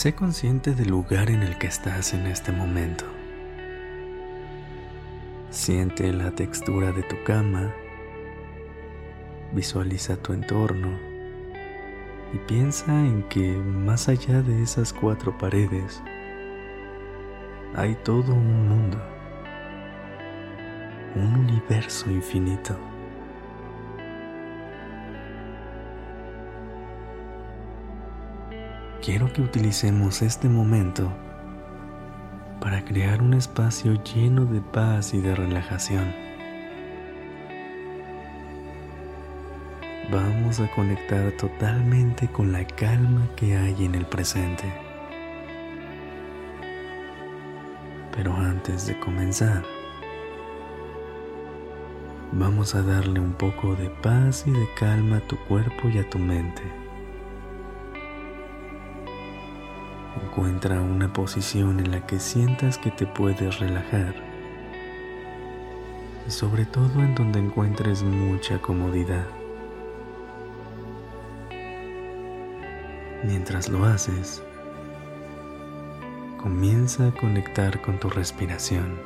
[0.00, 3.04] Sé consciente del lugar en el que estás en este momento.
[5.50, 7.70] Siente la textura de tu cama.
[9.52, 10.98] Visualiza tu entorno
[12.32, 16.02] y piensa en que más allá de esas cuatro paredes
[17.76, 18.98] hay todo un mundo,
[21.14, 22.89] un universo infinito.
[29.02, 31.10] Quiero que utilicemos este momento
[32.60, 36.30] para crear un espacio lleno de paz y de relajación.
[40.10, 44.64] vamos a conectar totalmente con la calma que hay en el presente.
[48.16, 49.62] Pero antes de comenzar,
[52.32, 56.10] vamos a darle un poco de paz y de calma a tu cuerpo y a
[56.10, 56.79] tu mente.
[60.16, 64.14] Encuentra una posición en la que sientas que te puedes relajar
[66.26, 69.26] y sobre todo en donde encuentres mucha comodidad.
[73.22, 74.42] Mientras lo haces,
[76.38, 78.98] comienza a conectar con tu respiración.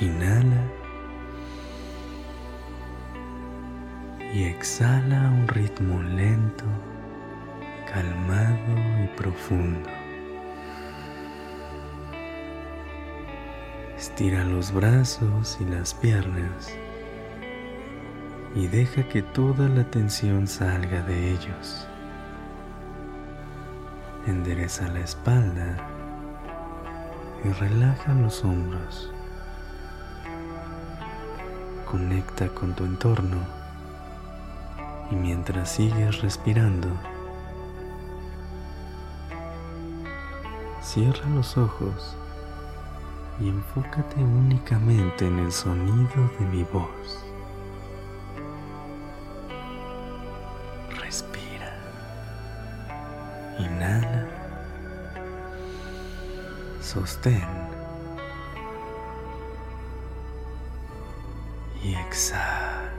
[0.00, 0.62] Inhala
[4.32, 6.64] y exhala a un ritmo lento,
[7.92, 9.88] calmado y profundo.
[13.96, 16.72] Estira los brazos y las piernas
[18.54, 21.88] y deja que toda la tensión salga de ellos.
[24.26, 25.76] Endereza la espalda
[27.44, 29.12] y relaja los hombros.
[31.90, 33.38] Conecta con tu entorno
[35.10, 36.88] y mientras sigues respirando,
[40.98, 42.16] cierra los ojos
[43.40, 47.24] y enfócate únicamente en el sonido de mi voz.
[53.58, 54.26] Inhala.
[56.80, 57.46] Sostén.
[61.82, 62.92] Y exhala.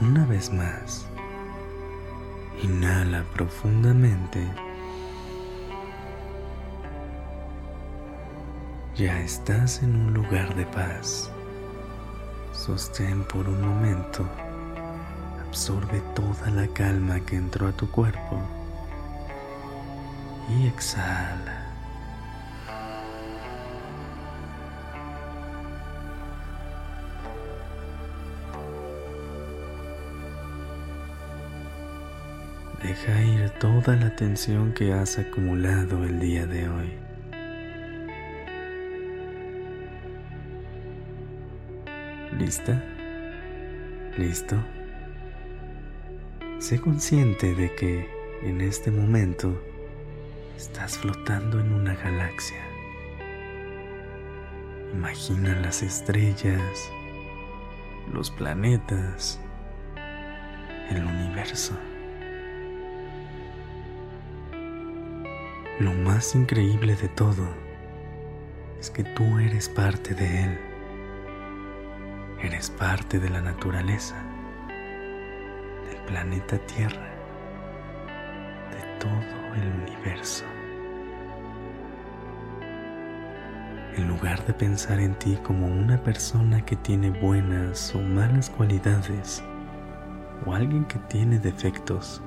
[0.00, 1.08] Una vez más.
[2.62, 4.46] Inhala profundamente.
[8.96, 11.30] Ya estás en un lugar de paz.
[12.52, 14.24] Sostén por un momento
[15.54, 18.42] Absorbe toda la calma que entró a tu cuerpo
[20.50, 21.53] y exhala.
[32.84, 36.92] Deja ir toda la tensión que has acumulado el día de hoy.
[42.38, 42.84] ¿Lista?
[44.18, 44.56] ¿Listo?
[46.58, 48.06] Sé consciente de que
[48.42, 49.58] en este momento
[50.54, 52.62] estás flotando en una galaxia.
[54.92, 56.90] Imagina las estrellas,
[58.12, 59.40] los planetas,
[60.90, 61.72] el universo.
[65.80, 67.48] Lo más increíble de todo
[68.78, 70.58] es que tú eres parte de él.
[72.42, 74.24] Eres parte de la naturaleza
[76.06, 77.10] planeta Tierra,
[78.70, 80.44] de todo el universo.
[83.96, 89.42] En lugar de pensar en ti como una persona que tiene buenas o malas cualidades,
[90.44, 92.20] o alguien que tiene defectos,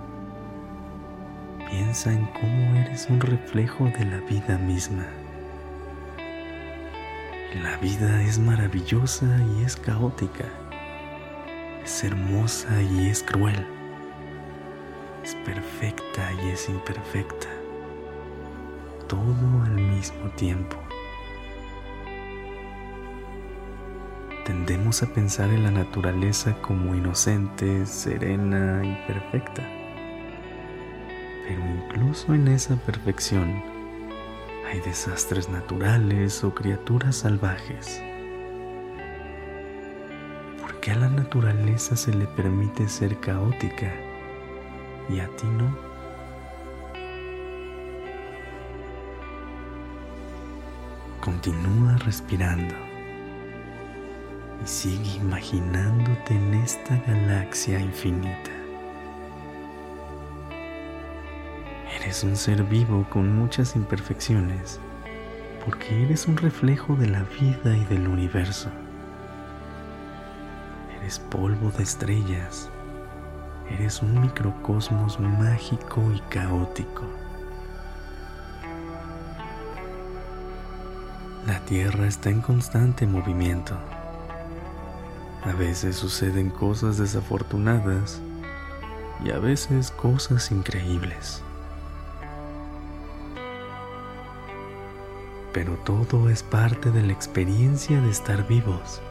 [1.69, 5.05] piensa en cómo eres un reflejo de la vida misma.
[7.61, 9.25] La vida es maravillosa
[9.57, 10.45] y es caótica
[11.87, 13.65] es hermosa y es cruel.
[15.23, 17.47] Es perfecta y es imperfecta.
[19.07, 20.75] Todo al mismo tiempo.
[24.43, 29.76] Tendemos a pensar en la naturaleza como inocente, serena y perfecta.
[31.47, 33.63] Pero incluso en esa perfección
[34.69, 38.01] hay desastres naturales o criaturas salvajes.
[40.59, 43.93] ¿Por qué a la naturaleza se le permite ser caótica
[45.09, 45.73] y a ti no?
[51.21, 52.75] Continúa respirando
[54.63, 58.56] y sigue imaginándote en esta galaxia infinita.
[62.07, 64.79] Eres un ser vivo con muchas imperfecciones
[65.65, 68.69] porque eres un reflejo de la vida y del universo.
[70.97, 72.69] Eres polvo de estrellas.
[73.69, 77.03] Eres un microcosmos mágico y caótico.
[81.45, 83.75] La Tierra está en constante movimiento.
[85.43, 88.21] A veces suceden cosas desafortunadas
[89.25, 91.43] y a veces cosas increíbles.
[95.57, 99.01] Pero todo es parte de la experiencia de estar vivos.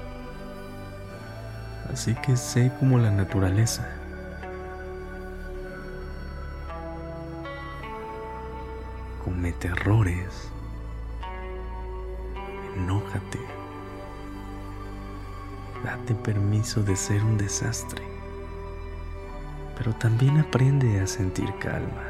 [1.92, 3.84] Así que sé como la naturaleza.
[9.24, 10.52] Comete errores.
[12.76, 13.40] Enójate
[15.82, 18.04] date permiso de ser un desastre,
[19.76, 22.04] pero también aprende a sentir calma,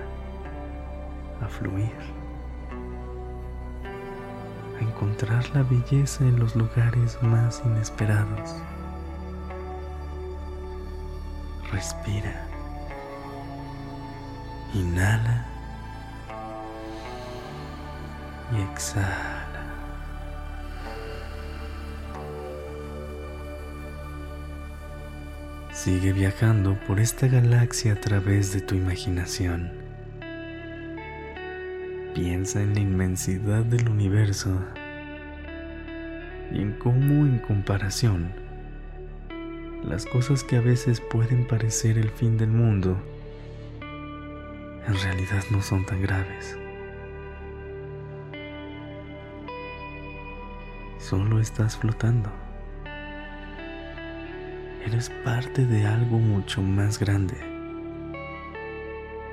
[1.40, 2.25] a fluir,
[4.78, 8.54] a encontrar la belleza en los lugares más inesperados.
[11.72, 12.46] Respira.
[14.74, 15.46] Inhala
[18.52, 19.46] y exhala.
[25.72, 29.75] Sigue viajando por esta galaxia a través de tu imaginación.
[32.16, 34.58] Piensa en la inmensidad del universo
[36.50, 38.32] y en cómo en comparación
[39.84, 42.96] las cosas que a veces pueden parecer el fin del mundo
[44.88, 46.56] en realidad no son tan graves.
[50.96, 52.32] Solo estás flotando.
[54.86, 57.36] Eres parte de algo mucho más grande.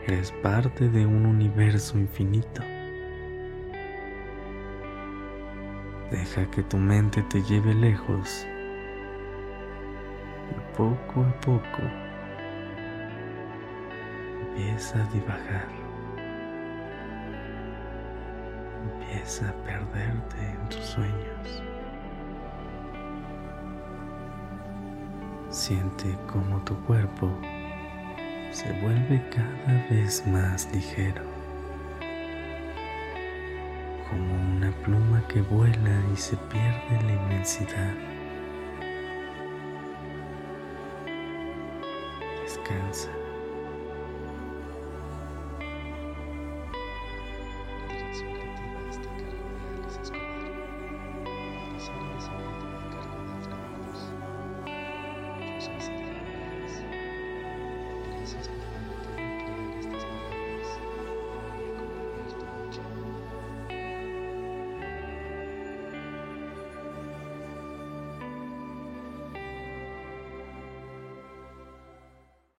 [0.06, 2.62] Eres parte de un universo infinito.
[6.13, 8.45] Deja que tu mente te lleve lejos
[10.51, 11.81] y poco a poco
[14.42, 15.68] empieza a divagar.
[19.01, 21.63] Empieza a perderte en tus sueños.
[25.50, 27.27] Siente como tu cuerpo
[28.51, 31.24] se vuelve cada vez más ligero,
[34.13, 37.94] como una pluma que vuela y se pierde en la inmensidad.
[42.44, 43.22] Descansa.